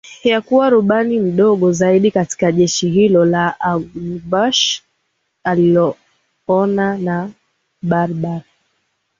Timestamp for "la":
3.25-3.59